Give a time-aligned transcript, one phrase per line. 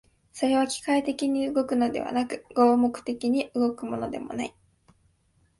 [0.33, 4.55] それは機械的に働くのではなく、合目的的に働くのでもない。